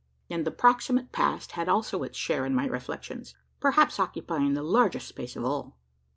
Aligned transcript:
And 0.31 0.47
the 0.47 0.51
proximate 0.51 1.11
past 1.11 1.51
had 1.51 1.69
also 1.69 2.01
its 2.01 2.17
share 2.17 2.43
in 2.47 2.55
my 2.55 2.65
reflections 2.65 3.35
perhaps 3.59 3.99
occupying 3.99 4.55
the 4.55 4.63
largest 4.63 5.07
space 5.07 5.35
of 5.35 5.45
all. 5.45 5.77